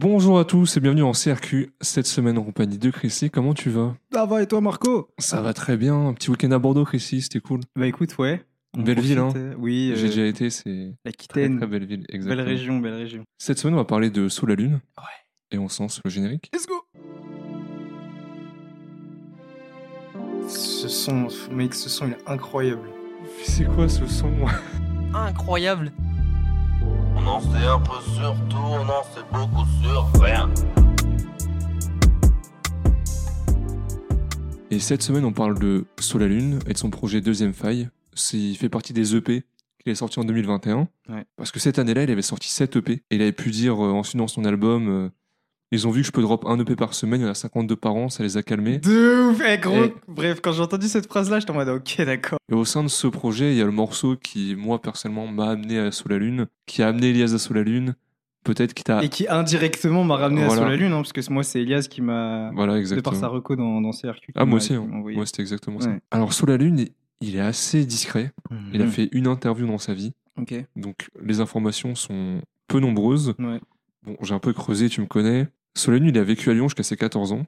[0.00, 1.72] Bonjour à tous et bienvenue en CRQ.
[1.80, 3.96] Cette semaine en compagnie de Chrissy, comment tu vas?
[4.12, 5.10] Ça va et toi Marco?
[5.18, 6.06] Ça va très bien.
[6.06, 7.62] Un petit week-end à Bordeaux, Chrissy, c'était cool.
[7.74, 8.44] Bah écoute, ouais.
[8.76, 10.94] On Belle ville, profite, euh, Oui, J'ai euh, déjà été, c'est
[11.28, 12.04] très, très belle ville.
[12.10, 12.36] Exactement.
[12.36, 13.24] Belle région, belle région.
[13.38, 14.78] Cette semaine, on va parler de Sous la Lune.
[14.98, 15.50] Ouais.
[15.50, 16.48] Et on sens le générique.
[16.54, 16.76] Let's go
[20.46, 22.88] Ce son, mec, ce son il est incroyable.
[23.42, 24.30] C'est quoi ce son?
[25.12, 25.90] Incroyable.
[27.28, 30.48] On en sait un peu sur tout, on en sait beaucoup sur rien.
[34.70, 37.88] Et cette semaine, on parle de Sous la Lune et de son projet Deuxième Faille.
[38.14, 39.44] C'est- Il fait partie des EP
[39.82, 40.88] qu'il est sorti en 2021.
[41.08, 41.24] Ouais.
[41.36, 42.92] Parce que cette année-là, il avait sorti 7 EP.
[43.10, 45.08] Et il avait pu dire euh, ensuite dans son album euh,
[45.70, 47.34] Ils ont vu que je peux drop un EP par semaine, il y en a
[47.34, 48.78] 52 par an, ça les a calmés.
[48.78, 49.84] De ouf, eh, gros.
[49.84, 52.38] Et- Bref, quand j'ai entendu cette phrase-là, j'étais en mode ok, d'accord.
[52.50, 55.50] Et au sein de ce projet, il y a le morceau qui, moi, personnellement, m'a
[55.50, 57.94] amené à Sous la Lune, qui a amené Elias à Sous la Lune.
[58.44, 59.02] Peut-être qui t'a.
[59.04, 60.62] Et qui indirectement m'a ramené Voilà.
[60.62, 62.50] à Sous la Lune, hein, parce que moi c'est Elias qui m'a.
[62.54, 63.10] Voilà, De exactement.
[63.12, 64.32] par sa reco dans, dans CRQ.
[64.36, 64.86] Ah, moi aussi, hein.
[64.90, 65.92] Moi, c'était exactement ça.
[66.10, 66.86] Alors, Sous la Lune,
[67.20, 68.32] il- est assez discret.
[68.72, 68.90] Il a Mhm.
[68.90, 70.12] fait une interview dans sa vie.
[70.40, 70.54] Ok.
[70.76, 73.34] Donc, les informations sont peu nombreuses.
[73.38, 73.60] Ouais.
[74.04, 75.48] Bon, j'ai un peu creusé, tu me connais.
[75.86, 77.46] Lune, il a vécu à Lyon jusqu'à ses 14 ans.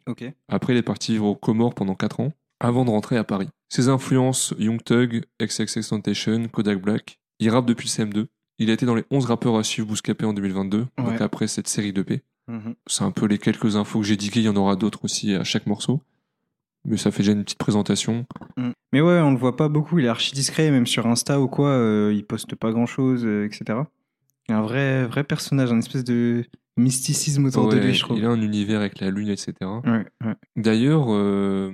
[0.49, 3.49] Après, il est parti vivre aux Comores pendant 4 ans, avant de rentrer à Paris.
[3.69, 7.19] Ses influences, Young Thug, XXXTentacion, Kodak Black.
[7.39, 8.27] Il rappe depuis le CM2.
[8.59, 11.69] Il a été dans les 11 rappeurs à suivre Bouscapé en 2022, donc après cette
[11.69, 12.23] série d'EP.
[12.47, 12.75] Mhm.
[12.87, 15.35] C'est un peu les quelques infos que j'ai diguées, il y en aura d'autres aussi
[15.35, 16.03] à chaque morceau.
[16.85, 18.27] Mais ça fait déjà une petite présentation.
[18.93, 21.49] Mais ouais, on le voit pas beaucoup, il est archi discret, même sur Insta ou
[21.49, 23.81] quoi, euh, il poste pas grand chose, etc.
[24.49, 26.45] Est un vrai, vrai personnage, un espèce de
[26.81, 28.19] mysticisme autour de lui, je trouve.
[28.19, 29.55] il a un univers avec la Lune, etc.
[29.63, 30.35] Ouais, ouais.
[30.57, 31.71] D'ailleurs, euh,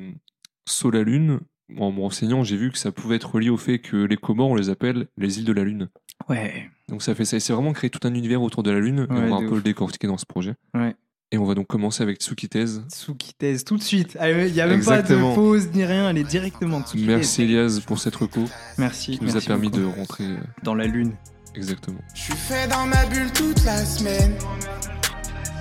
[0.69, 1.41] Sous la Lune,
[1.79, 4.51] en me renseignant, j'ai vu que ça pouvait être relié au fait que les Comores,
[4.51, 5.89] on les appelle les îles de la Lune.
[6.29, 6.69] Ouais.
[6.89, 7.39] Donc ça fait ça.
[7.41, 9.07] C'est vraiment créé tout un univers autour de la Lune.
[9.11, 10.55] et on va un peu le décortiquer dans ce projet.
[10.75, 10.95] Ouais.
[11.33, 12.67] Et on va donc commencer avec Tsukitez.
[12.89, 14.17] Tsukitez, tout de suite.
[14.21, 15.31] Ah, Il y a même Exactement.
[15.31, 17.05] pas de pause ni rien, elle est directement Tsukitez.
[17.07, 18.45] Merci Elias pour cette reco
[18.79, 19.19] Merci.
[19.19, 19.81] qui nous a permis beaucoup.
[19.83, 21.15] de rentrer euh, Dans la lune.
[21.57, 22.01] Exactement.
[22.15, 24.35] Je suis fait dans ma bulle toute la semaine.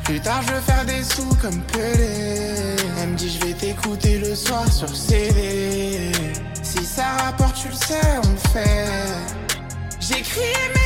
[0.04, 2.76] Plus tard, je veux faire des sous comme Pelé.
[3.02, 6.12] Elle me dit, je vais t'écouter le soir sur CD.
[6.62, 8.86] Si ça rapporte, tu le sais, on le fait.
[10.00, 10.42] J'écris,
[10.76, 10.85] mais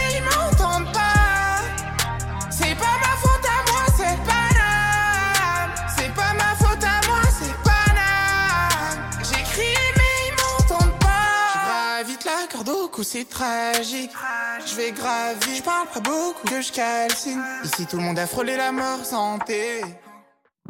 [12.99, 14.11] corde au cou, c'est tragique.
[14.65, 17.41] Je vais gravir, je parle pas beaucoup, que je calcine.
[17.63, 19.81] Ici, tout le monde a frôlé la mort santé.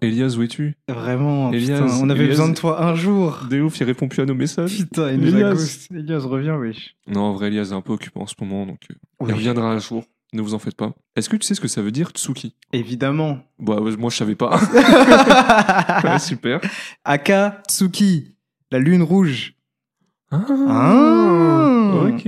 [0.02, 0.76] Elias, où es-tu?
[0.88, 3.40] Vraiment, Elias, putain, on avait Elias- besoin de toi un jour.
[3.50, 4.78] Des ouf, il répond plus à nos messages.
[4.78, 5.88] Putain, il nous Elias.
[5.94, 6.96] Elias, reviens, wesh.
[7.08, 9.34] Non, en vrai, Elias est un peu occupé en ce moment, donc euh, il Oui.
[9.34, 10.04] reviendra un jour.
[10.32, 10.92] Ne vous en faites pas.
[11.16, 12.56] Est-ce que tu sais ce que ça veut dire Tsuki?
[12.72, 13.40] Évidemment.
[13.58, 14.60] Bah, moi, je savais pas.
[16.04, 16.62] Ouais, super.
[17.04, 18.36] Aka Tsuki,
[18.72, 19.56] la lune rouge.
[20.32, 21.79] Ah, Ah,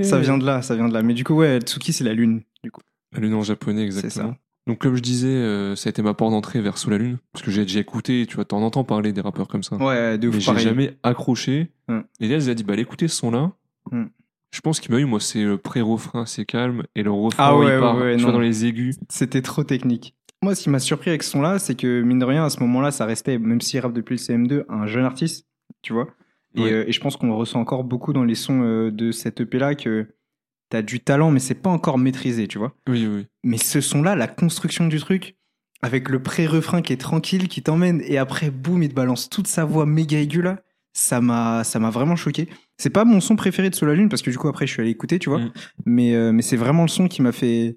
[0.04, 1.02] Ça vient de là, ça vient de là.
[1.04, 2.42] Mais du coup, ouais, Tsuki, c'est la lune.
[2.64, 2.82] Du coup.
[3.14, 4.32] La lune en japonais, C'est exactement.
[4.34, 4.38] ça.
[4.68, 7.18] Donc, comme je disais, euh, ça a été ma porte d'entrée vers Sous la Lune.
[7.34, 9.76] Parce que j'ai déjà écouté, tu vois, t'en entends parler des rappeurs comme ça.
[9.78, 10.64] Ouais, de mais ouf, j'ai pareil.
[10.64, 11.72] jamais accroché.
[11.88, 12.04] Hum.
[12.20, 13.52] Et là, il a dit, bah, allez, écoutez ce son-là.
[13.92, 14.10] Hum.
[14.54, 16.84] Je pense qu'il m'a eu, moi, c'est le pré-refrain, c'est calme.
[16.96, 18.38] Et le refrain, Ah ouais, il part, ouais, ouais, tu vois, non.
[18.38, 18.98] dans les aigus.
[19.10, 20.14] C'était trop technique.
[20.44, 22.60] Moi, ce qui m'a surpris avec ce son-là, c'est que, mine de rien, à ce
[22.60, 25.48] moment-là, ça restait, même s'il rappe depuis le CM2, un jeune artiste,
[25.82, 26.08] tu vois.
[26.56, 29.12] Et, euh, et je pense qu'on le ressent encore beaucoup dans les sons euh, de
[29.12, 30.08] cette EP-là, que
[30.70, 32.76] t'as du talent, mais c'est pas encore maîtrisé, tu vois.
[32.88, 33.28] Oui, oui.
[33.44, 35.36] Mais ce son-là, la construction du truc,
[35.82, 39.48] avec le pré-refrain qui est tranquille, qui t'emmène, et après, boum, il te balance toute
[39.48, 40.62] sa voix méga aiguë là,
[40.94, 42.50] ça m'a, ça m'a vraiment choqué.
[42.78, 44.74] C'est pas mon son préféré de Sous la Lune, parce que du coup, après, je
[44.74, 45.40] suis allé écouter, tu vois.
[45.40, 45.52] Mm.
[45.86, 47.76] Mais, euh, mais c'est vraiment le son qui m'a fait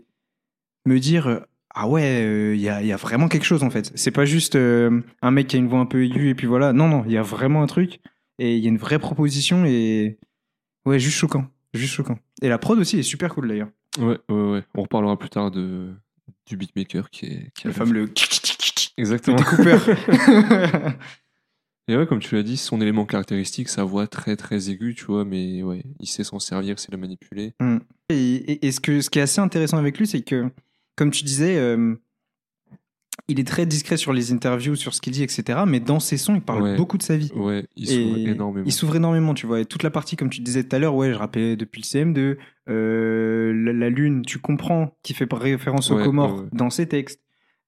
[0.87, 3.91] me dire, ah ouais, il y, a, y a vraiment quelque chose en fait.
[3.97, 6.47] C'est pas juste euh, un mec qui a une voix un peu aiguë, et puis
[6.47, 6.73] voilà.
[6.73, 8.01] Non, non, il y a vraiment un truc,
[8.39, 10.19] et il y a une vraie proposition, et
[10.87, 11.47] ouais, juste choquant.
[11.75, 12.19] Juste choquant.
[12.43, 13.69] Et la prod aussi est super cool d'ailleurs.
[13.99, 14.63] Ouais, ouais, ouais.
[14.75, 15.93] On reparlera plus tard de,
[16.47, 17.51] du beatmaker qui est.
[17.55, 18.11] Qui Le fameux
[18.97, 19.39] Exactement.
[21.87, 25.05] Et ouais, comme tu l'as dit, son élément caractéristique, sa voix très très aiguë, tu
[25.05, 27.53] vois, mais ouais, il sait s'en servir, c'est la manipuler.
[27.61, 27.77] Mm.
[28.09, 30.49] Et, et- et ce, que, ce qui est assez intéressant avec lui, c'est que,
[30.97, 31.95] comme tu disais, euh,
[33.29, 35.61] il est très discret sur les interviews, sur ce qu'il dit, etc.
[35.67, 36.77] Mais dans ses sons, il parle Ouais.
[36.77, 37.31] beaucoup de sa vie.
[37.35, 38.67] Ouais, il s'ouvre énormément.
[38.67, 39.61] Il s'ouvre énormément, tu vois.
[39.61, 41.87] Et toute la partie, comme tu disais tout à l'heure, ouais, je rappelais depuis le
[41.87, 42.37] CM2,
[42.69, 46.49] euh, la, la lune, tu comprends qu'il fait référence aux Ouais, Comores ouais.
[46.53, 47.21] dans ses textes.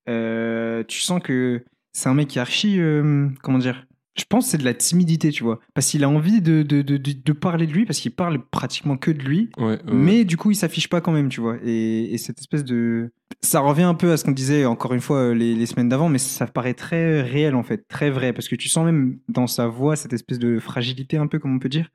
[0.09, 4.45] Euh, tu sens que c'est un mec qui est archi, euh, comment dire, je pense
[4.47, 5.61] que c'est de la timidité, tu vois.
[5.75, 9.11] Parce qu'il a envie de, de, de, parler de lui, parce qu'il parle pratiquement que
[9.11, 9.51] de lui.
[9.59, 11.57] Ouais, ouais, Mais du coup, il s'affiche pas quand même, tu vois.
[11.63, 13.13] Et, et cette espèce de.
[13.43, 15.89] Ça revient un peu à ce qu'on disait encore une fois euh, les, les semaines
[15.89, 18.33] d'avant, mais ça paraît très réel en fait, très vrai.
[18.33, 21.55] Parce que tu sens même dans sa voix cette espèce de fragilité, un peu comme
[21.55, 21.91] on peut dire.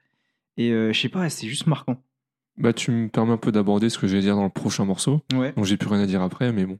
[0.57, 2.03] Et euh, je sais pas, c'est juste marquant.
[2.57, 4.85] Bah, tu me permets un peu d'aborder ce que je vais dire dans le prochain
[4.85, 5.21] morceau.
[5.33, 5.53] Ouais.
[5.53, 6.77] Donc j'ai plus rien à dire après, mais bon.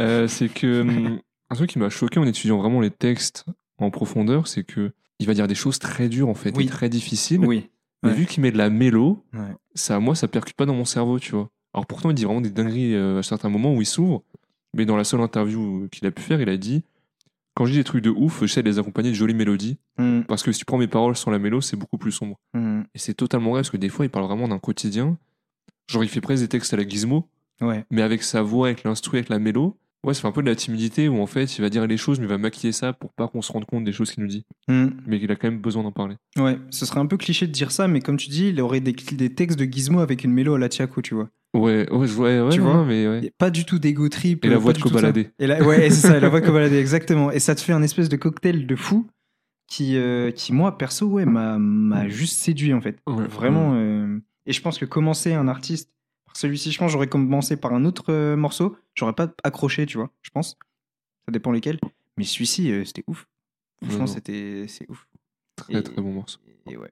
[0.00, 1.20] Euh, c'est que hum,
[1.50, 3.44] un truc qui m'a choqué en étudiant vraiment les textes
[3.82, 6.64] en profondeur, c'est que il va dire des choses très dures en fait, Oui.
[6.64, 7.44] et très difficiles.
[7.44, 7.68] Oui.
[8.02, 8.14] Mais Ouais.
[8.16, 9.54] vu qu'il met de la mélo, Ouais.
[9.74, 11.50] ça, moi, ça percute pas dans mon cerveau, tu vois.
[11.74, 14.22] Alors pourtant, il dit vraiment des dingueries euh, à certains moments où il s'ouvre.
[14.74, 16.82] Mais dans la seule interview qu'il a pu faire, il a dit
[17.54, 19.76] Quand je dis des trucs de ouf, j'essaie de les accompagner de jolies mélodies.
[19.98, 22.38] Mm, Parce que si tu prends mes paroles sans la mélo, c'est beaucoup plus sombre.
[22.54, 22.80] mm.
[22.94, 25.18] Et c'est totalement vrai, parce que des fois, il parle vraiment d'un quotidien.
[25.88, 27.28] Genre, il fait presque des textes à la gizmo,
[27.60, 27.84] Ouais.
[27.90, 29.76] mais avec sa voix, avec l'instru, avec la mélo.
[30.04, 32.18] Ouais, fait un peu de la timidité où en fait, il va dire les choses,
[32.18, 34.28] mais il va maquiller ça pour pas qu'on se rende compte des choses qu'il nous
[34.28, 34.44] dit.
[34.66, 34.86] Mm.
[35.06, 36.16] Mais il a quand même besoin d'en parler.
[36.36, 38.80] Ouais, ce serait un peu cliché de dire ça, mais comme tu dis, il aurait
[38.80, 41.28] des, des textes de Gizmo avec une mélo à la Tiako, tu vois.
[41.54, 43.32] Ouais, ouais, je vois, ouais, Tu ouais, vois mais ouais.
[43.38, 44.44] Pas du tout d'ego trip.
[44.44, 44.80] Et la euh, voix de.
[44.80, 45.30] Kobalade.
[45.38, 47.30] Et la, ouais, c'est ça, et la voix de Kobalade, exactement.
[47.30, 49.06] Et ça te fait un espèce de cocktail de fou
[49.68, 52.98] qui, euh, qui moi, perso, ouais, m'a juste séduit, en fait.
[53.06, 53.74] Ouais, Vraiment.
[53.74, 55.90] euh, Et je pense que commencer un artiste
[56.34, 58.76] celui-ci, je pense j'aurais commencé par un autre euh, morceau.
[58.94, 60.56] J'aurais pas accroché, tu vois, je pense.
[61.26, 61.78] Ça dépend lesquels.
[62.16, 63.26] Mais celui-ci, euh, c'était ouf.
[63.84, 65.06] Franchement, c'était c'est ouf.
[65.56, 66.38] Très, Et- très bon morceau.
[66.70, 66.90] Et ouais.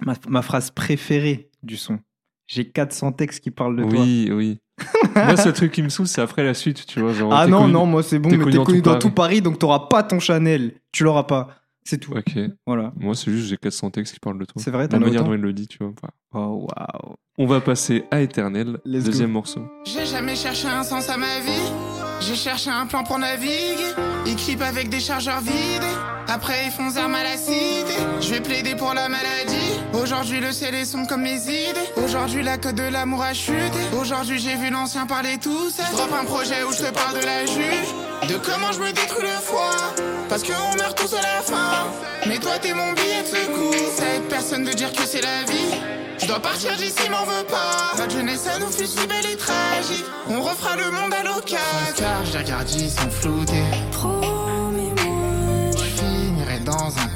[0.00, 1.98] Ma, ma phrase préférée du son.
[2.46, 4.00] J'ai 400 textes qui parlent de toi.
[4.00, 4.58] Oui, oui.
[5.14, 7.12] Moi, ce truc qui me saoule, c'est après la suite, tu vois.
[7.12, 8.82] Genre, Ah non, connu- non, moi c'est bon, t'es mais connu t'es dans connu tout
[8.84, 9.00] dans Paris.
[9.02, 10.80] tout Paris, donc t'auras pas ton Chanel.
[10.90, 11.48] Tu l'auras pas.
[11.84, 12.12] C'est tout.
[12.16, 12.32] Ok.
[12.66, 12.92] Voilà.
[12.96, 14.60] Moi, c'est juste, j'ai 400 textes qui parlent de toi.
[14.62, 15.92] C'est vrai, La t'en as manière autant dont il le dit, tu vois.
[16.32, 17.16] Oh, waouh.
[17.42, 19.62] On va passer à Éternel, Let's deuxième morceau.
[19.86, 21.72] J'ai jamais cherché un sens à ma vie.
[22.20, 23.94] J'ai cherché un plan pour naviguer.
[24.36, 26.19] Clipent avec des chargeurs vides.
[26.32, 28.20] Après, ils font armes à.
[28.20, 29.80] Je vais plaider pour la maladie.
[30.00, 31.90] Aujourd'hui, le ciel est sombre comme les idées.
[31.96, 33.80] Aujourd'hui, la cote de l'amour a chuté.
[34.00, 35.70] Aujourd'hui, j'ai vu l'ancien parler tout.
[35.70, 37.88] Je drop un projet où je te parle de la juge.
[38.28, 39.92] De comment je me détruis le foie.
[40.28, 41.88] Parce qu'on meurt tous à la fin.
[42.28, 43.74] Mais toi, t'es mon billet de secours.
[43.96, 45.74] Ça personne de dire que c'est la vie.
[46.18, 47.98] Je dois partir d'ici, m'en veux pas.
[47.98, 50.04] Notre jeunesse, ça nous fut si belle et tragique.
[50.28, 51.58] On refera le monde à l'occasion.
[51.96, 53.79] Car je les regarde, ils.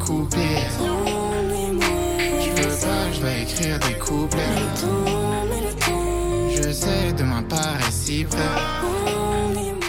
[0.07, 0.57] Dans un couplet.
[0.77, 4.39] promets-moi, Je veux pas, je dois écrire des couplets.
[4.81, 8.39] temps, mais le temps, Je sais, demain paraît si près.
[8.81, 9.81] promets-moi.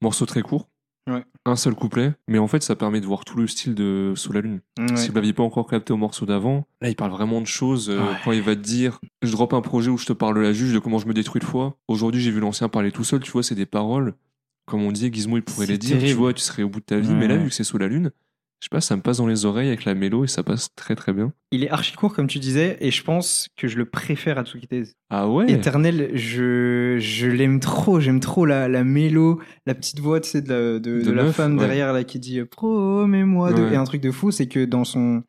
[0.00, 0.68] Morceau très court.
[1.10, 1.24] Ouais.
[1.46, 2.12] Un seul couplet.
[2.28, 4.60] Mais en fait, ça permet de voir tout le style de Sous la Lune.
[4.78, 4.96] Ouais.
[4.96, 7.90] Si vous l'aviez pas encore capté au morceau d'avant, là, il parle vraiment de choses.
[7.90, 8.16] euh, Ouais.
[8.24, 10.52] Quand il va te dire, je drop un projet où je te parle de la
[10.52, 11.76] juge, de comment je me détruis le foie.
[11.88, 13.18] Aujourd'hui, j'ai vu l'ancien parler tout seul.
[13.20, 14.14] Tu vois, c'est des paroles.
[14.64, 15.96] Comme on dit, Gizmo, il pourrait les dire.
[15.96, 16.18] Tu terrible.
[16.20, 17.08] vois, tu serais au bout de ta vie.
[17.08, 17.14] Ouais.
[17.14, 18.12] Mais là, vu que c'est Sous la Lune,
[18.62, 20.72] je sais pas, ça me passe dans les oreilles avec la mélo et ça passe
[20.76, 21.32] très très bien.
[21.50, 24.44] Il est archi court, comme tu disais, et je pense que je le préfère à
[24.44, 24.84] Tsukitez.
[25.10, 25.50] Ah ouais?
[25.50, 30.42] Éternel, je, je l'aime trop, j'aime trop la, la mélo, la petite voix tu sais,
[30.42, 31.66] de la, de, De de la meuf, femme ouais.
[31.66, 33.50] derrière là, qui dit euh, Promets-moi.
[33.50, 33.72] Ouais.
[33.72, 35.24] Et un truc de fou, c'est que dans son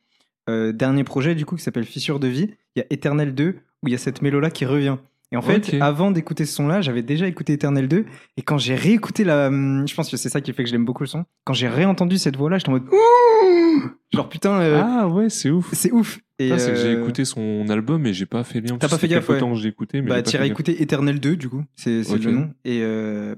[0.47, 3.55] euh, dernier projet, du coup, qui s'appelle Fissure de vie, il y a Éternel 2,
[3.81, 4.97] où il y a cette mélo là qui revient.
[5.33, 5.81] Et en fait, Ok.
[5.81, 8.05] avant d'écouter ce son-là, j'avais déjà écouté Éternel 2.
[8.37, 9.47] Et quand j'ai réécouté la.
[9.47, 11.25] hum, Je pense que c'est ça qui fait que je l'aime beaucoup le son.
[11.43, 12.83] Quand j'ai réentendu cette voix-là, j'étais en mode.
[12.91, 15.69] Ouh Genre putain, euh, Ah ouais, c'est ouf.
[15.73, 16.19] c'est ouf.
[16.39, 18.77] Et, Ça, c'est que j'ai euh, écouté son album et j'ai pas fait lien.
[18.77, 19.39] T'as pas fait gaffe, ouais.
[19.39, 22.23] temps j'ai écouté, mais Bah, t'iras écouter Eternel 2, du coup, c'est c'est Ok.
[22.25, 22.53] le nom.
[22.63, 23.35] Et, euh,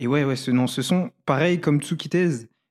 [0.00, 2.28] et ouais, ouais, ce, non, ce son, pareil comme Tsukitez,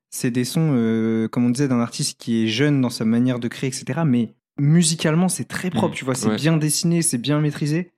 [0.09, 3.39] c'est des sons, euh, comme on disait, d'un artiste qui est jeune dans sa manière
[3.39, 4.01] de créer, etc.
[4.05, 6.35] Mais musicalement, c'est très propre, Mm, tu vois, c'est ouais.
[6.35, 7.91] bien dessiné, c'est bien maîtrisé.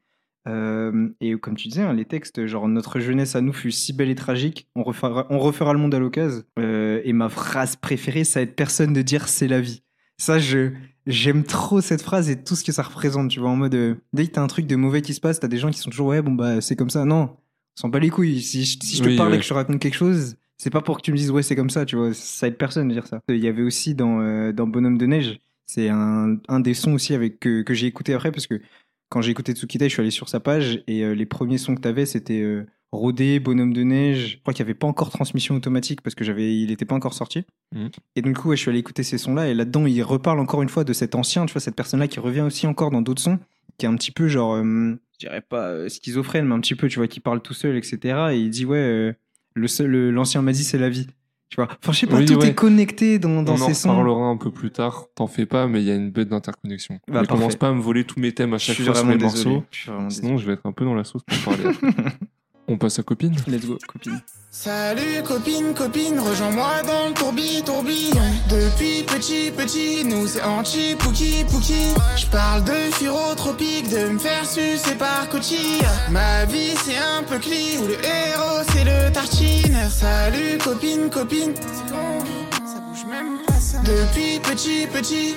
[0.47, 3.93] Euh, et comme tu disais, hein, les textes, genre notre jeunesse à nous fut si
[3.93, 6.43] belle et tragique, on refera, on refera le monde à l'occasion.
[6.57, 9.83] Euh, et ma phrase préférée, ça va être personne de dire c'est la vie.
[10.17, 10.71] Ça, je
[11.07, 13.29] j'aime trop cette phrase et tout ce que ça représente.
[13.29, 15.39] Tu vois, en mode euh, dès que t'as un truc de mauvais qui se passe,
[15.39, 17.05] t'as des gens qui sont toujours ouais bon bah c'est comme ça.
[17.05, 18.41] Non, on s'en bat les couilles.
[18.41, 19.35] Si, je- si je te Oui, parle ouais.
[19.35, 21.43] et que je te raconte quelque chose, c'est pas pour que tu me dises ouais
[21.43, 21.85] c'est comme ça.
[21.85, 23.21] Tu vois, ça aide personne de dire ça.
[23.29, 27.13] Il y avait aussi dans dans Bonhomme de neige, c'est un, un des sons aussi
[27.13, 28.59] avec que, que j'ai écouté après parce que
[29.09, 31.75] quand j'ai écouté Tsukita, je suis allé sur sa page et euh, les premiers sons
[31.75, 34.33] que t'avais c'était euh, Rodé, Bonhomme de neige.
[34.37, 36.95] Je crois qu'il n'y avait pas encore transmission automatique parce que j'avais, il n'était pas
[36.95, 37.43] encore sorti.
[37.75, 37.89] Mhm.
[38.15, 40.39] Et donc, du coup, ouais, je suis allé écouter ces sons-là et là-dedans, il reparle
[40.39, 43.01] encore une fois de cet ancien, tu vois, cette personne-là qui revient aussi encore dans
[43.01, 43.39] d'autres sons,
[43.77, 46.87] qui est un petit peu genre, euh, je dirais pas schizophrène, mais un petit peu,
[46.87, 47.99] tu vois, qui parle tout seul, etc.
[48.31, 49.15] Et il dit, ouais,
[49.55, 51.07] le- l'ancien m'a dit, c'est la vie.
[51.49, 52.49] Tu vois, enfin, je sais pas, Oui, tout ouais.
[52.49, 53.89] est connecté dans, dans On en ces sons.
[53.89, 55.05] reparlera un peu plus tard.
[55.15, 56.99] T'en fais pas, mais il y a une bête d'interconnexion.
[57.07, 59.17] Bah, ne commence pas à me voler tous mes thèmes à chaque fois sur désolé.
[59.23, 59.63] morceaux.
[59.71, 61.63] Je suis vraiment Sinon, je vais être un peu dans la sauce pour parler.
[62.71, 63.35] On passe à copine.
[63.47, 64.21] Let's go, copine.
[64.51, 68.21] Salut copine, copine, rejoins-moi dans le tourbi, tourbillon.
[68.47, 74.45] Depuis petit, petit, nous c'est anti pouki pouki Je parle de furotropique, de me faire
[74.45, 79.77] sucer par coquille Ma vie c'est un peu cli, où le héros c'est le tartine.
[79.89, 82.19] Salut copine, copine, c'est bon,
[82.65, 83.79] ça bouge même pas ça.
[83.79, 85.35] Depuis petit, petit.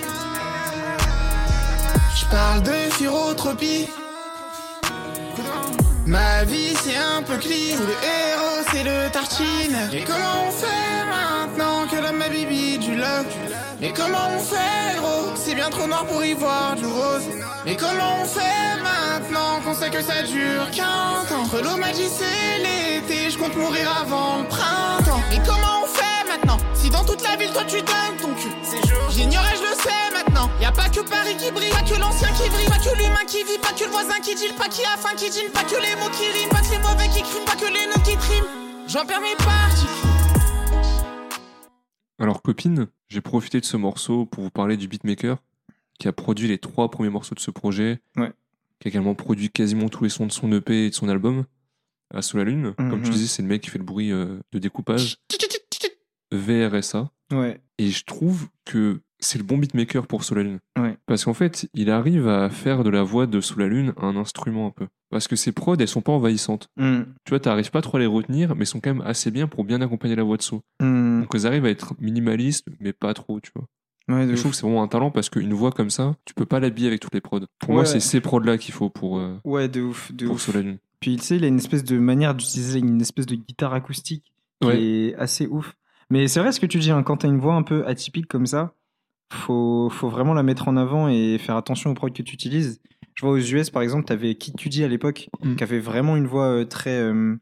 [2.14, 3.86] Je parle de furotropie
[6.12, 9.78] Ma vie c'est un peu clean, le héros c'est le tartine.
[9.94, 13.24] Et comment on fait maintenant que l'homme a bibi du love?
[13.80, 17.24] Mais comment on fait gros C'est bien trop noir pour y voir du rose.
[17.64, 21.78] Mais comment on fait maintenant qu'on sait que ça dure qu'un temps?
[21.78, 25.22] M'a dit c'est l'été, je compte mourir avant le printemps.
[25.32, 26.58] Et comment on fait maintenant?
[26.74, 28.52] Si dans toute la ville toi tu donnes ton cul.
[29.12, 30.11] J'ignorais, je le sais
[30.46, 30.60] maintenant.
[30.60, 33.24] Y a pas que Paris qui brille, pas que l'ancien qui brille, pas que l'humain
[33.26, 35.64] qui vit, pas que le voisin qui deal, pas qui a faim qui dîne, pas
[35.64, 38.02] que les mots qui riment, pas que les mauvais qui criment, pas que les notes
[38.04, 38.46] qui triment.
[38.88, 39.86] J'en perds mes parties.
[42.18, 45.38] Alors, copine, j'ai profité de ce morceau pour vous parler du beatmaker
[45.98, 48.00] qui a produit les trois premiers morceaux de ce projet.
[48.16, 48.32] Ouais.
[48.80, 51.44] Qui a également produit quasiment tous les sons de son EP et de son album.
[52.14, 52.74] À Sous la Lune.
[52.76, 53.02] Comme Mhm.
[53.04, 55.16] tu disais, c'est le mec qui fait le bruit euh, de découpage.
[56.30, 57.10] VRSA.
[57.32, 57.60] Ouais.
[57.78, 60.58] Et je trouve que c'est le bon beatmaker pour Sous la Lune.
[60.78, 60.96] Ouais.
[61.06, 64.16] Parce qu'en fait, il arrive à faire de la voix de Sous la Lune un
[64.16, 64.86] instrument un peu.
[65.10, 66.68] Parce que ses prods, elles sont pas envahissantes.
[66.76, 67.02] Hmm.
[67.24, 69.46] Tu vois, t'arrives pas trop à les retenir, mais elles sont quand même assez bien
[69.46, 70.60] pour bien accompagner la voix de Sous.
[70.80, 71.20] Hmm.
[71.22, 73.66] Donc elles arrivent à être minimalistes, mais pas trop, tu vois.
[74.08, 76.44] Ouais, je trouve que c'est vraiment un talent parce qu'une voix comme ça, tu peux
[76.44, 77.40] pas l'habiller avec toutes les prods.
[77.60, 80.42] Pour moi, c'est ces prods-là qu'il faut pour, euh, Ouais, de ouf, de pour ouf.
[80.42, 80.78] Sous la Lune.
[80.98, 84.32] Puis tu sais, il a une espèce de manière d'utiliser une espèce de guitare acoustique
[84.60, 85.74] qui est assez ouf.
[86.10, 88.26] Mais c'est vrai ce que tu dis, hein, quand t'as une voix un peu atypique
[88.28, 88.74] comme ça,
[89.32, 92.80] faut, faut vraiment la mettre en avant et faire attention aux prods que tu utilises.
[93.14, 95.56] Je vois aux US par exemple, t'avais Kid Cudi à l'époque, Mm.
[95.56, 97.36] qui avait vraiment une voix euh, très, euh,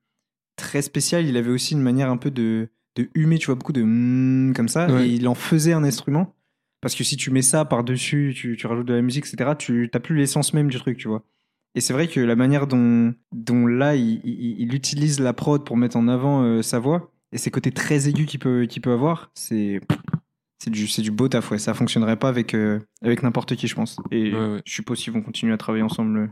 [0.56, 1.26] très spéciale.
[1.26, 4.52] Il avait aussi une manière un peu de, de humer, tu vois, beaucoup de mm
[4.54, 5.08] comme ça, Ouais.
[5.08, 6.34] et il en faisait un instrument.
[6.80, 9.90] Parce que si tu mets ça par-dessus, tu, tu rajoutes de la musique, etc., tu
[9.92, 11.22] n'as plus l'essence même du truc, tu vois.
[11.75, 15.62] Et c'est vrai que la manière dont, dont là, il, il- il utilise la prod
[15.64, 18.82] pour mettre en avant euh, sa voix, et ses côtés très aigus qu'il peut, qu'il
[18.82, 19.80] peut avoir, c'est
[20.62, 21.58] c'est du, c'est du beau taf, ouais.
[21.58, 23.96] Ça fonctionnerait pas avec, euh, avec n'importe qui, je pense.
[24.10, 24.62] Et Ouais, ouais.
[24.66, 26.28] je suppose qu'ils vont continuer à travailler ensemble euh,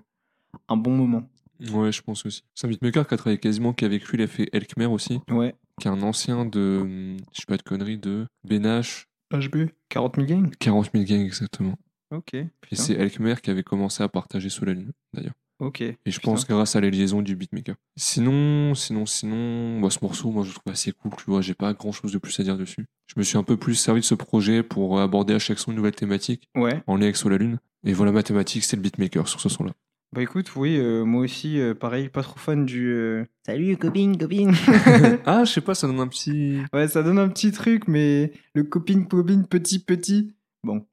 [0.69, 1.29] un bon moment.
[1.73, 2.45] Ouais, je pense aussi.
[2.63, 4.19] Un beatmaker qui a travaillé quasiment qu'avec lui.
[4.19, 5.55] Il a fait Elkmer aussi, Ouais.
[5.81, 10.27] qui est un ancien de, je sais pas de conneries, de BNH, HB 40 000
[10.29, 11.75] gangs 40 000 gangs exactement.
[12.15, 12.31] Ok.
[12.61, 15.35] Puis c'est Elkmer qui avait commencé à partager Sous la Lune, d'ailleurs.
[15.61, 15.81] Ok.
[15.81, 16.31] Et je Putain.
[16.33, 17.75] pense grâce à les liaisons du beatmaker.
[17.97, 21.55] Sinon, sinon, sinon, bah, ce morceau, moi, je le trouve assez cool, tu vois, j'ai
[21.55, 22.87] pas grand chose de plus à dire dessus.
[23.07, 25.73] Je me suis un peu plus servi de ce projet pour aborder à chaque son
[25.73, 26.81] une nouvelle thématique, Ouais.
[26.87, 27.59] en lien avec Sous la Lune.
[27.85, 29.73] Et voilà, ma thématique, c'est le beatmaker sur ce son-là.
[30.15, 32.87] Bah écoute, oui, euh, moi aussi, euh, pareil, pas trop fan du.
[32.89, 34.53] euh, Salut copine, copine.
[35.27, 36.61] ah, je sais pas, ça donne un petit.
[36.73, 40.35] ouais, ça donne un petit truc, mais le copine, copine, petit, petit.
[40.65, 40.87] Bon,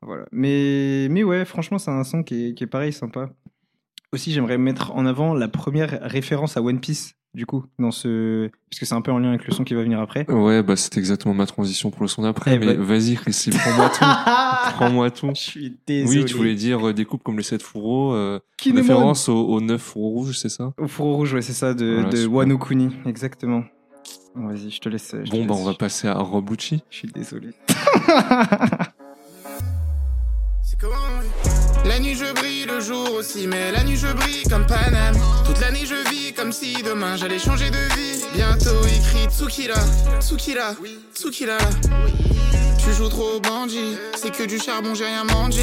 [0.00, 0.26] voilà.
[0.32, 3.32] Mais, mais ouais, franchement, c'est un son qui est, qui est pareil, sympa.
[4.12, 8.50] Aussi, j'aimerais mettre en avant la première référence à One Piece, du coup, dans ce.
[8.68, 10.30] Parce que c'est un peu en lien avec le son qui va venir après.
[10.30, 13.48] Ouais, bah, c'est exactement ma transition pour le son d'après, Eh mais bah- vas-y, Chrissy,
[13.48, 14.04] prends-moi tout.
[14.76, 15.30] prends-moi tout.
[15.34, 16.18] Je suis désolé.
[16.20, 19.62] Oui, tu voulais dire euh, des coupes comme les 7 fourreaux, euh, référence aux, aux
[19.62, 20.74] 9 fourreaux rouges, c'est ça?
[20.76, 22.32] Au fourreau rouge, ouais, c'est ça, de, Voilà, de super.
[22.34, 23.64] Wano Kuni, exactement.
[24.34, 25.14] Vas-y, je te laisse.
[25.24, 25.62] je te Bon, bah, laisse.
[25.62, 26.82] on va passer à Rob Lucci.
[26.90, 27.48] Je suis désolé.
[30.62, 30.96] C'est comment.
[31.84, 35.16] La nuit je brille, le jour aussi, mais la nuit je brille comme Paname.
[35.44, 38.11] Toute l'année je vis comme si demain j'allais changer de vie.
[38.34, 39.74] Bientôt écrit Tsukila,
[40.20, 40.74] Tsukila,
[41.14, 41.58] Tsukila.
[42.84, 45.62] Tu joues trop au bandit, c'est que du charbon, j'ai rien mangé.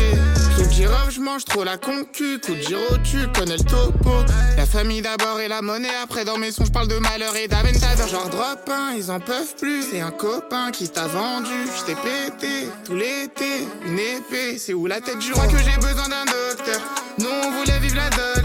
[0.57, 2.39] De girofle, je mange trop la concu.
[2.39, 4.11] Coup de giro, tu connais le topo.
[4.55, 7.49] La famille d'abord et la monnaie, après dans mes sons, je parle de malheur et
[7.49, 8.07] d'aventador.
[8.07, 9.83] Genre drop un, ils en peuvent plus.
[9.91, 11.49] C'est un copain qui t'a vendu.
[11.77, 14.57] Je t'ai pété tout l'été, une épée.
[14.57, 15.19] C'est où la tête?
[15.19, 16.79] Du roi que j'ai besoin d'un docteur.
[17.17, 18.38] Nous on voulait vivre la Dolce.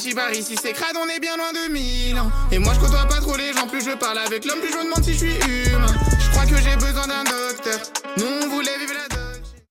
[0.00, 2.30] City bar ici, c'est crade, on est bien loin de Milan.
[2.52, 4.76] Et moi je côtoie pas trop les gens, plus je parle avec l'homme, plus je
[4.78, 5.86] me demande si je suis humain.
[6.18, 7.78] Je crois que j'ai besoin d'un docteur.
[8.16, 9.16] Nous on voulait vivre la.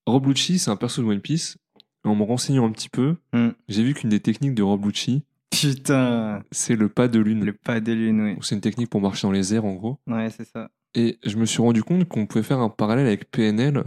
[0.05, 1.57] Rob Lucci, c'est un perso de One Piece.
[2.03, 3.49] En me renseignant un petit peu, Hmm.
[3.67, 7.43] j'ai vu qu'une des techniques de Rob Lucci, Putain, c'est le pas de lune.
[7.43, 8.37] le pas de lune, oui.
[8.41, 9.99] C'est une technique pour marcher dans les airs, en gros.
[10.07, 10.69] Ouais, c'est ça.
[10.95, 13.83] Et je me suis rendu compte qu'on pouvait faire un parallèle avec PNL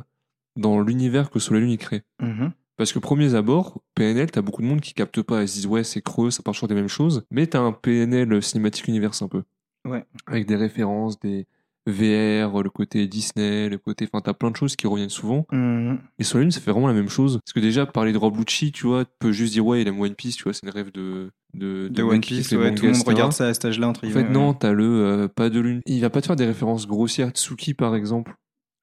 [0.56, 2.02] dans l'univers que Sous la Lune y crée.
[2.20, 2.52] Mhm.
[2.76, 5.42] Parce que premiers abords, PNL, t'as beaucoup de monde qui capte pas.
[5.42, 7.24] Ils se disent ouais, c'est creux, ça parle toujours des mêmes choses.
[7.30, 9.42] Mais t'as un PNL cinématique universe un peu.
[9.86, 10.04] Ouais.
[10.26, 11.46] Avec des références, des
[11.86, 14.08] VR, le côté Disney, le côté.
[14.10, 15.46] Enfin, t'as plein de choses qui reviennent souvent.
[15.50, 15.98] Mhm.
[16.18, 17.40] Et sur la Lune, ça fait vraiment la même chose.
[17.44, 19.88] Parce que déjà, parler de Rob Lucci, tu vois, tu peux juste dire ouais, il
[19.88, 22.86] aime One Piece, tu vois, c'est une rêve de, de, One Piece, ouais, mangas, tout
[22.86, 24.24] le monde regarde ça à cet âge-là, entre En guillemets.
[24.24, 25.80] fait, non, t'as le euh, pas de lune.
[25.86, 27.30] Il va pas te faire des références grossières.
[27.30, 28.34] Tsuki, par exemple.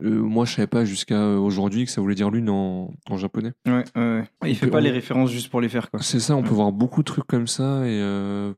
[0.03, 3.17] Euh, moi, je savais pas jusqu'à euh, aujourd'hui que ça voulait dire lune en, en
[3.17, 3.51] japonais.
[3.65, 4.51] Ouais, ouais, ouais.
[4.51, 6.01] Il fait peut- pas on- les références juste pour les faire, quoi.
[6.01, 7.85] C'est ça, on peut voir beaucoup de trucs comme ça.
[7.85, 8.53] Et euh,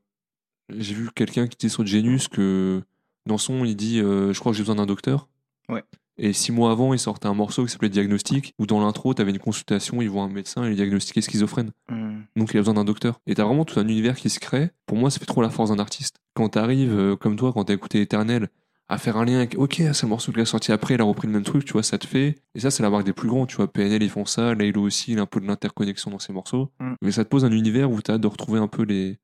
[0.76, 2.82] j'ai vu quelqu'un qui disait sur Genius que
[3.26, 5.28] dans son, il dit euh, Je crois que j'ai besoin d'un docteur.
[5.68, 5.82] Ouais.
[6.18, 9.30] Et six mois avant, il sortait un morceau qui s'appelait Diagnostic, où dans l'intro, t'avais
[9.30, 11.70] une consultation, il voit un médecin il diagnostiquait schizophrène.
[11.90, 12.22] Hum.
[12.36, 13.18] Donc il a besoin d'un docteur.
[13.26, 14.70] Et t'as vraiment tout un univers qui se crée.
[14.86, 16.16] Pour moi, ça fait trop la force d'un artiste.
[16.34, 18.48] Quand t'arrives, euh, comme toi, quand t'as écouté Éternel,
[18.92, 21.04] à faire un lien avec, ok, c'est le morceau qui a sorti après, il a
[21.04, 22.34] repris le même truc, tu vois, ça te fait.
[22.54, 23.72] Et ça, c'est la marque des plus grands, tu vois.
[23.72, 26.70] PNL, ils font ça, Laylo aussi, il a un peu de l'interconnexion dans ses morceaux.
[26.78, 26.92] Mm.
[27.00, 29.18] Mais ça te pose un univers où t'as hâte de retrouver un peu les,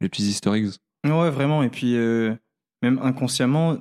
[0.00, 0.70] les petits easter eggs.
[1.04, 1.62] Ouais, vraiment.
[1.62, 2.34] Et puis, euh,
[2.80, 3.76] même inconsciemment,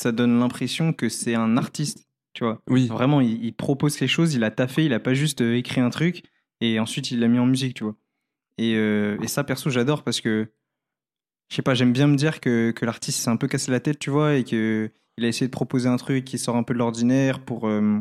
[0.00, 2.60] ça donne l'impression que c'est un artiste, tu vois.
[2.68, 5.56] Oui, Vraiment, il, il propose quelque chose, il a taffé, il a pas juste euh,
[5.56, 6.24] écrit un truc
[6.60, 7.94] et ensuite il l'a mis en musique, tu vois.
[8.58, 10.50] Et, euh, et ça, perso, j'adore parce que,
[11.52, 13.78] je sais pas, j'aime bien me dire que, que l'artiste s'est un peu cassé la
[13.78, 16.62] tête, tu vois, et que il a essayé de proposer un truc qui sort un
[16.62, 17.98] peu de l'ordinaire pour, euh,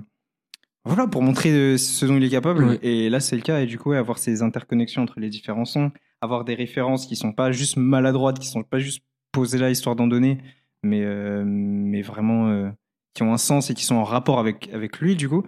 [0.85, 2.79] voilà, pour montrer euh, ce dont il est capable.
[2.81, 3.59] Et là, c'est le cas.
[3.59, 5.91] Et du coup, ouais, avoir ces interconnexions entre les différents sons,
[6.21, 9.03] avoir des références qui sont pas juste maladroites, qui sont pas juste
[9.33, 10.37] posées là histoire d'en donner,
[10.81, 12.69] mais, euh, mais vraiment euh,
[13.13, 15.45] qui ont un sens et qui sont en rapport avec, avec lui, du coup,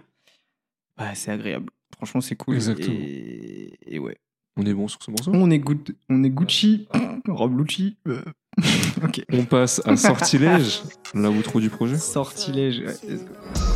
[0.98, 1.70] bah, c'est agréable.
[1.96, 2.56] Franchement, c'est cool.
[2.56, 2.98] Exactement.
[3.00, 4.18] Et, et ouais.
[4.56, 5.32] On est bon sur ce morceau?
[5.34, 6.88] On est, good, on est Gucci.
[7.28, 7.96] Rob Lucci.
[8.08, 8.22] Euh.
[9.02, 9.22] ok.
[9.32, 10.82] On passe à Sortilège,
[11.14, 11.98] l'outro du projet.
[11.98, 12.80] Sortilège.
[12.80, 13.16] ouais.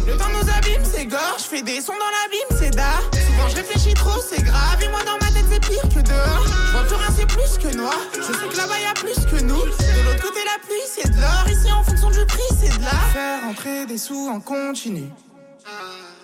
[0.07, 3.03] Le temps nous abîme, c'est gorge, je fais des sons dans l'abîme, c'est d'art.
[3.13, 6.47] Souvent je réfléchis trop, c'est grave, et moi dans ma tête c'est pire que dehors.
[6.89, 7.99] Je vois c'est plus que noir.
[8.15, 9.57] Je sais que là-bas y a plus que nous.
[9.57, 11.45] De l'autre côté, la pluie, c'est de l'or.
[11.49, 13.11] Ici, en fonction du prix, c'est de l'art.
[13.13, 15.05] Faire entrer des sous en continu.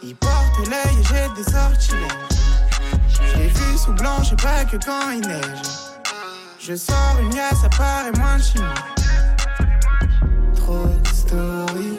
[0.03, 2.44] Ils portent l'œil et jettent des sortilèges.
[3.23, 5.63] Je l'ai vu sous blanc, je pas que quand il neige.
[6.59, 8.65] Je sors une liasse, ça paraît moins chimie.
[10.57, 11.99] Trop de story,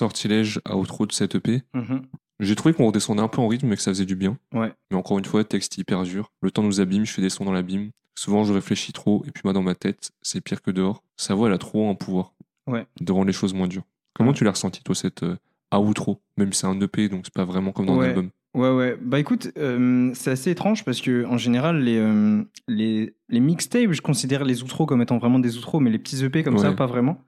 [0.00, 1.62] Sortilège, outro de cette EP.
[1.74, 2.02] Mhm.
[2.40, 4.38] J'ai trouvé qu'on redescendait un peu en rythme et que ça faisait du bien.
[4.54, 4.72] Ouais.
[4.90, 6.32] Mais encore une fois, texte hyper dur.
[6.40, 7.90] Le temps nous abîme, je fais des sons dans l'abîme.
[8.18, 11.02] Souvent, je réfléchis trop, et puis moi, dans ma tête, c'est pire que dehors.
[11.18, 12.32] Sa voix, elle a trop un pouvoir
[12.66, 12.86] Ouais.
[13.00, 13.84] de rendre les choses moins dures.
[14.14, 14.36] Comment Ouais.
[14.36, 15.36] tu l'as ressenti, toi, cette euh,
[15.76, 18.08] outro Même si c'est un EP, donc c'est pas vraiment comme dans un Ouais.
[18.08, 18.30] album.
[18.54, 18.96] Ouais, ouais.
[19.00, 23.92] Bah écoute, euh, c'est assez étrange parce que en général, les, euh, les, les mixtapes,
[23.92, 26.72] je considère les outros comme étant vraiment des outros, mais les petits EP comme ça,
[26.72, 27.22] pas vraiment.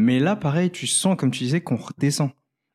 [0.00, 2.30] Mais là, pareil, tu sens, comme tu disais, qu'on redescend.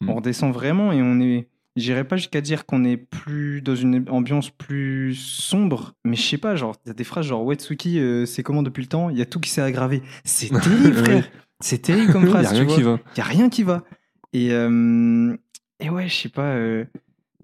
[0.05, 1.47] On redescend vraiment et on est.
[1.77, 6.37] J'irais pas jusqu'à dire qu'on est plus dans une ambiance plus sombre, mais je sais
[6.37, 9.09] pas, genre, il y a des phrases genre Wetsuki, euh, c'est comment depuis le temps?
[9.09, 10.03] Il y a tout qui s'est aggravé.
[10.25, 11.31] C'est terrible, frère.
[11.61, 12.45] C'est terrible comme Il y phrase.
[12.47, 12.75] a tu rien vois.
[12.75, 12.99] qui va.
[13.15, 13.83] Il y a rien qui va.
[14.33, 15.35] Et, euh,
[15.79, 16.51] et ouais, je sais pas.
[16.55, 16.83] euh,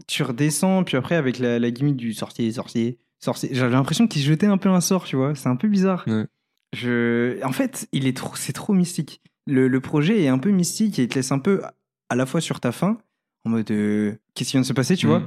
[0.07, 4.21] tu redescends, puis après, avec la, la gimmick du sorcier, sorcier, sorcier, j'avais l'impression qu'il
[4.21, 5.33] jetait un peu un sort, tu vois.
[5.35, 6.03] C'est un peu bizarre.
[6.07, 6.25] Ouais.
[6.75, 7.41] Je...
[7.43, 9.21] En fait, il est trop, c'est trop mystique.
[9.49, 11.61] Le, le projet est un peu mystique et il te laisse un peu
[12.09, 12.97] à la fois sur ta faim,
[13.45, 15.09] en mode euh, qu'est-ce qui vient de se passer, tu Mm.
[15.09, 15.23] vois?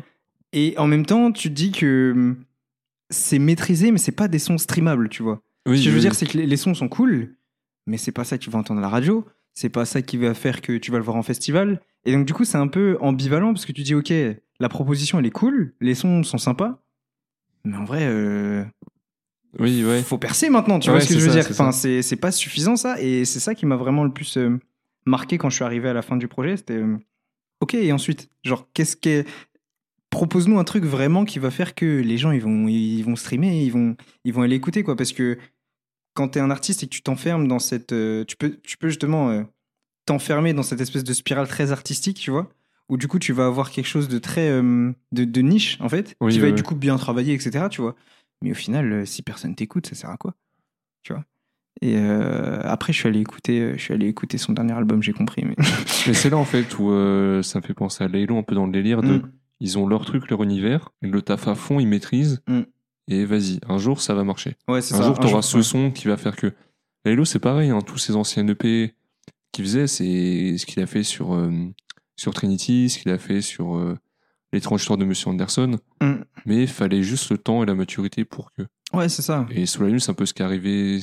[0.52, 2.36] Et en même temps, tu te dis que hum,
[3.10, 5.42] c'est maîtrisé, mais c'est pas des sons streamables, tu vois?
[5.66, 6.00] Oui, Ce que je veux oui.
[6.02, 7.36] dire, c'est que les, les sons sont cool,
[7.86, 9.24] mais c'est pas ça que tu vas entendre à la radio.
[9.54, 11.80] C'est pas ça qui va faire que tu vas le voir en festival.
[12.04, 14.12] Et donc, du coup, c'est un peu ambivalent parce que tu dis, OK,
[14.60, 16.82] la proposition, elle est cool, les sons sont sympas,
[17.64, 18.64] mais en vrai, euh,
[19.58, 20.02] Oui, ouais.
[20.02, 21.44] faut percer maintenant, tu Ouais, vois ce que je veux ça, dire.
[21.44, 23.00] c'est Enfin, c'est c'est pas suffisant, ça.
[23.00, 24.58] Et c'est ça qui m'a vraiment le plus euh,
[25.06, 26.56] marqué quand je suis arrivé à la fin du projet.
[26.56, 26.96] C'était, euh,
[27.60, 29.24] OK, et ensuite, genre, qu'est-ce que.
[30.10, 33.62] Propose-nous un truc vraiment qui va faire que les gens, ils vont, ils vont streamer,
[33.64, 34.94] ils vont, ils vont aller écouter, quoi.
[34.94, 35.38] Parce que
[36.12, 37.92] quand t'es un artiste et que tu t'enfermes dans cette.
[37.92, 39.42] euh, tu, peux, tu peux justement
[40.04, 42.50] t'enfermer dans cette espèce de spirale très artistique, tu vois,
[42.90, 44.50] où du coup tu vas avoir quelque chose de très.
[44.50, 47.32] euh, de, de niche, en fait, Oui, qui va ouais, être du coup bien travaillé,
[47.32, 47.94] etc., tu vois.
[48.42, 50.34] Mais au final, euh, si personne t'écoute, ça sert à quoi
[51.02, 51.24] Tu vois?
[51.80, 55.02] Et euh, après, je suis allé écouter, euh, je suis allé écouter son dernier album,
[55.02, 55.44] j'ai compris.
[55.44, 55.56] Mais...
[56.06, 58.54] Mais c'est là, en fait, où euh, ça me fait penser à Laylo, un peu
[58.54, 59.18] dans le délire de.
[59.18, 59.32] Mm.
[59.60, 62.42] Ils ont leur truc, leur univers, ils le taffent à fond, ils maîtrisent.
[62.46, 62.60] Mm.
[63.08, 64.56] Et vas-y, un jour, ça va marcher.
[64.68, 65.04] Ouais, c'est Un ça.
[65.04, 65.62] jour, tu auras ce ouais.
[65.62, 66.52] son qui va faire que.
[67.04, 68.94] Laylo, c'est pareil, hein, tous ces anciens EP
[69.50, 71.50] qu'il faisait, c'est ce qu'il a fait sur, euh,
[72.14, 73.96] sur Trinity, ce qu'il a fait sur
[74.52, 75.78] L'étrange histoire de Monsieur Anderson.
[76.00, 76.12] Mm.
[76.46, 78.62] Mais il fallait juste le temps et la maturité pour que.
[78.92, 79.46] Ouais, c'est ça.
[79.50, 80.98] Et Sous la Lune, c'est un peu ce qui est arrivé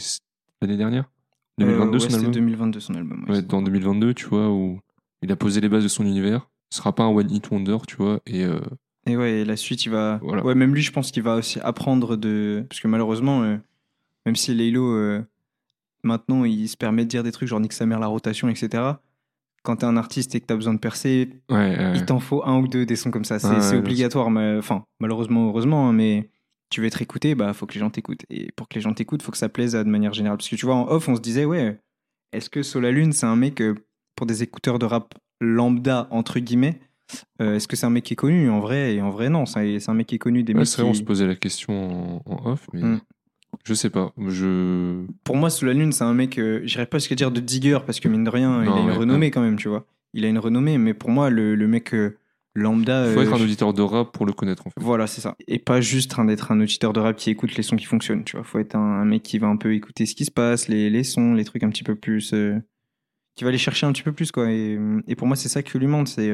[0.62, 1.10] l'année dernière?
[1.58, 2.32] 2022, Euh, ouais, son album?
[2.32, 3.26] 2022 son album.
[3.28, 4.80] ouais, dans 2022, tu vois, où
[5.22, 6.48] il a posé les bases de son univers.
[6.70, 8.60] Ce sera pas un one hit wonder, tu vois, et euh,
[9.08, 10.20] Et ouais, et la suite, il va.
[10.22, 10.46] Voilà.
[10.46, 12.64] Ouais, même lui, je pense qu'il va aussi apprendre de.
[12.70, 13.58] Parce que malheureusement, euh,
[14.26, 15.22] même si Laylo euh,
[16.04, 18.84] maintenant, il se permet de dire des trucs genre nique sa mère la rotation, etc.
[19.64, 21.92] Quand t'es un artiste et que t'as besoin de percer, Ouais, ouais.
[21.96, 23.40] il t'en faut un ou deux des sons comme ça.
[23.40, 26.30] C'est Ouais, obligatoire, mais enfin, malheureusement, heureusement, hein, mais
[26.70, 28.26] tu veux être écouté, bah faut que les gens t'écoutent.
[28.30, 30.38] Et pour que les gens t'écoutent, faut que ça plaise de manière générale.
[30.38, 31.80] Parce que tu vois, en off, on se disait, ouais,
[32.32, 33.76] est-ce que Solalune, c'est un mec euh,
[34.16, 36.80] pour des écouteurs de rap lambda, entre guillemets
[37.42, 38.50] euh, Est-ce que c'est un mec qui est connu?
[38.50, 39.46] En vrai, et en vrai, non.
[39.46, 42.22] C'est un mec qui est connu des mecs c'est vrai, on se posait la question
[42.28, 43.02] en, en off, mais Mm.
[43.66, 44.14] Je sais pas.
[44.28, 45.04] Je.
[45.24, 48.08] Pour moi, Solalune, c'est un mec, euh, j'irais pas jusqu'à dire de digger, parce que
[48.08, 49.86] mine de rien, il a une ouais, renommée quand même, tu vois.
[50.14, 52.18] Il a une renommée, mais pour moi, le, le mec euh,
[52.56, 53.08] lambda.
[53.08, 54.80] Il faut euh, être un auditeur de rap pour le connaître, en fait.
[54.82, 55.36] Voilà, c'est ça.
[55.48, 58.24] Et pas juste train d'être un auditeur de rap qui écoute les sons qui fonctionnent,
[58.24, 58.44] tu vois.
[58.46, 60.90] Faut être un, un mec qui va un peu écouter ce qui se passe, les,
[60.90, 62.34] les sons, les trucs un petit peu plus.
[62.34, 62.60] euh,
[63.36, 64.52] qui va les chercher un petit peu plus, quoi.
[64.52, 66.08] Et, et pour moi, c'est ça qui lui manque.
[66.10, 66.34] C'est.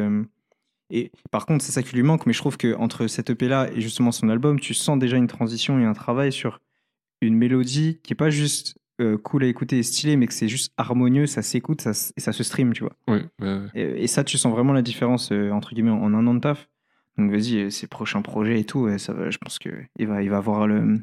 [0.89, 3.47] et par contre, c'est ça qui lui manque, mais je trouve que entre cette EP
[3.47, 6.61] là et justement son album, tu sens déjà une transition et un travail sur
[7.21, 10.47] une mélodie qui est pas juste euh, cool à écouter et stylée, mais que c'est
[10.47, 12.93] juste harmonieux, ça s'écoute ça, et ça se stream, tu vois.
[13.07, 13.59] Ouais, ouais.
[13.73, 16.39] Et, et ça, tu sens vraiment la différence, euh, entre guillemets, en un an de
[16.39, 16.69] taf.
[17.17, 19.71] Donc vas-y, euh, ses prochains projets et tout, ça va, je pense qu'il
[20.07, 20.99] va, il va avoir le,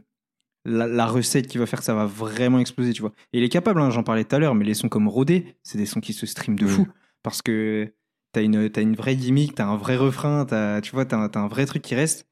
[0.65, 3.13] la, la recette qu'il va faire, ça va vraiment exploser, tu vois.
[3.33, 5.57] Et il est capable, hein, j'en parlais tout à l'heure, mais les sons comme Rodé,
[5.63, 6.71] c'est des sons qui se streament de Oui.
[6.71, 6.89] fou.
[7.23, 7.93] Parce que
[8.33, 11.29] t'as une, t'as une vraie gimmick, t'as un vrai refrain, t'as, tu vois, t'as un,
[11.29, 12.27] t'as un vrai truc qui reste.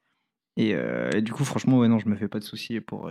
[0.57, 3.07] Et, euh, et du coup, franchement, ouais, non, je me fais pas de soucis pour,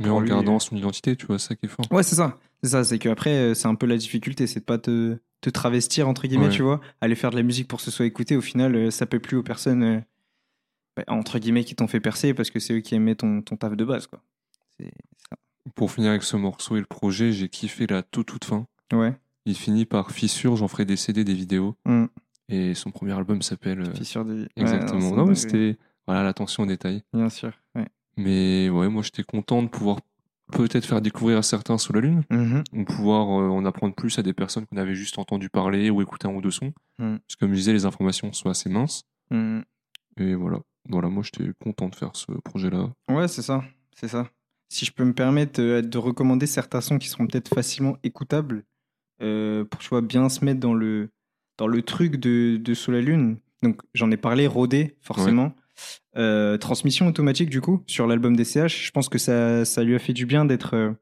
[0.00, 1.84] Mais en lui, gardant euh, son identité, tu vois, ça qui est fort.
[1.90, 2.38] Ouais, c'est ça.
[2.62, 5.50] C'est ça, c'est qu'après, euh, c'est un peu la difficulté, c'est de pas te, te
[5.50, 6.50] travestir, entre guillemets, Ouais.
[6.52, 6.80] tu vois.
[7.00, 9.18] Aller faire de la musique pour que ce soit écouté, au final, euh, ça plaît
[9.18, 10.04] plus aux personnes,
[10.96, 13.56] bah, entre guillemets, qui t'ont fait percer parce que c'est eux qui aimaient ton, ton
[13.56, 14.20] taf de base, quoi.
[14.78, 14.90] C'est
[15.30, 15.36] ça.
[15.74, 18.66] Pour finir avec ce morceau et le projet, j'ai kiffé la toute toute fin.
[18.92, 19.14] Ouais.
[19.46, 21.74] Il finit par Fissure, j'en ferai des CD, des vidéos.
[21.86, 22.04] Mm.
[22.50, 23.84] Et son premier album s'appelle.
[23.96, 24.40] Fissure de vie.
[24.42, 25.14] Ouais, exactement.
[25.16, 25.76] non, mais c'était.
[26.06, 27.02] Voilà, l'attention aux détails.
[27.12, 27.52] Bien sûr.
[27.74, 27.86] Ouais.
[28.18, 29.98] Mais ouais, moi j'étais content de pouvoir
[30.52, 32.64] peut-être faire découvrir à certains sous la lune, Mhm.
[32.72, 36.02] ou pouvoir euh, en apprendre plus à des personnes qu'on avait juste entendu parler ou
[36.02, 36.72] écouter un ou deux sons.
[36.98, 37.16] Mm.
[37.18, 39.04] Parce que comme je disais, les informations sont assez minces.
[39.30, 39.62] Mhm.
[40.18, 40.60] Et voilà.
[40.88, 42.90] Voilà, moi j'étais content de faire ce projet-là.
[43.10, 43.62] Ouais, c'est ça.
[43.94, 44.28] C'est ça.
[44.70, 48.64] Si je peux me permettre euh, de recommander certains sons qui seront peut-être facilement écoutables,
[49.22, 51.10] euh, pour tu vois, bien se mettre dans le,
[51.58, 53.36] dans le truc de, de Sous la Lune.
[53.62, 55.52] Donc, j'en ai parlé, Rodé, forcément.
[56.16, 58.86] Euh, transmission automatique, du coup, sur l'album des CH.
[58.86, 60.92] Je pense que ça, ça lui a fait du bien d'être euh,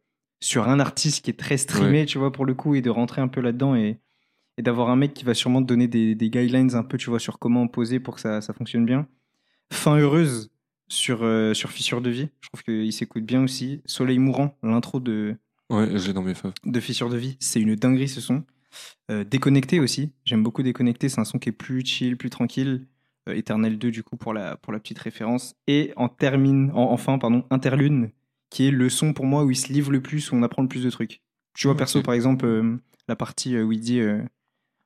[0.41, 3.23] sur un artiste qui est très streamé, tu vois, pour le coup, et de rentrer
[3.23, 3.99] un peu là-dedans et,
[4.59, 7.09] et d'avoir un mec qui va sûrement te donner des, des guidelines un peu, tu
[7.11, 9.07] vois, sur comment poser pour que ça, ça fonctionne bien.
[9.73, 10.51] Fin heureuse
[10.89, 12.29] sur, euh, sur Fissure de vie.
[12.41, 13.81] Je trouve qu'il s'écoute bien aussi.
[13.87, 15.37] Soleil mourant, l'intro de,
[15.71, 16.53] Ouais, j'ai dans mes faves.
[16.65, 18.45] de Fissure de vie, c'est une dinguerie ce son.
[19.09, 22.87] Déconnecté aussi, j'aime beaucoup Déconnecté, c'est un son qui est plus chill, plus tranquille.
[23.29, 25.55] Euh, Éternel 2 du coup pour la, pour la petite référence.
[25.67, 28.11] Et en termine, en- enfin pardon, Interlune,
[28.51, 30.63] qui est le son pour moi où il se livre le plus, où on apprend
[30.63, 31.21] le plus de trucs.
[31.55, 32.77] Tu vois perso par exemple euh,
[33.09, 34.01] la partie euh, où il dit...
[34.01, 34.23] euh,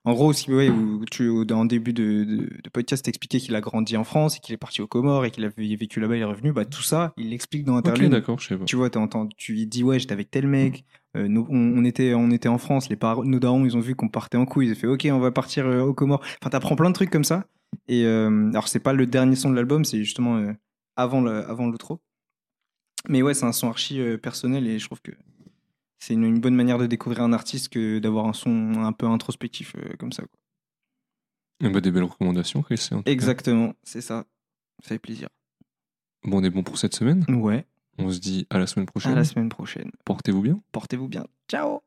[0.04, 3.60] en gros, aussi, ouais, où tu, le début de, de, de podcast, t'expliquais qu'il a
[3.60, 6.16] grandi en France et qu'il est parti aux Comores et qu'il a vé- vécu là-bas,
[6.16, 6.52] il est revenu.
[6.52, 8.64] Bah, tout ça, il l'explique dans Interlune d'accord, je sais pas.
[8.64, 10.86] tu vois, t'entends, tu lui dis ouais, j'étais avec tel mec.
[11.16, 12.88] Euh, nous- on, on était, on était en France.
[12.88, 14.68] Les parents, nos darons, ils ont vu qu'on partait en couille.
[14.68, 16.22] Ils ont fait ok, on va partir euh, aux Comores.
[16.40, 17.46] Enfin, t'apprends plein de trucs comme ça.
[17.88, 20.52] Et euh, alors, c'est pas le dernier son de l'album, c'est justement euh,
[20.96, 22.00] avant le, avant l'outro.
[23.08, 25.12] Mais ouais, c'est un son archi euh, personnel et je trouve que
[25.98, 29.06] c'est une, une bonne manière de découvrir un artiste que d'avoir un son un peu
[29.06, 30.22] introspectif comme ça.
[30.22, 30.38] quoi.
[31.62, 32.74] Eh ben, des belles recommandations, cas.
[33.06, 34.24] Exactement, c'est ça.
[34.82, 35.28] Ça fait plaisir.
[36.24, 37.24] Bon, on est bon pour cette semaine.
[37.28, 37.66] Ouais.
[38.00, 39.12] On se dit à la semaine prochaine.
[39.12, 39.90] À la semaine prochaine.
[40.04, 40.60] Portez-vous bien.
[40.72, 41.26] Portez-vous bien.
[41.48, 41.80] Ciao.